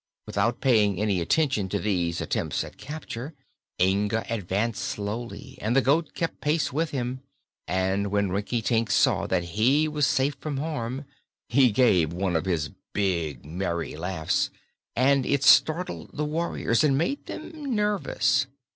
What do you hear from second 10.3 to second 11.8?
from harm he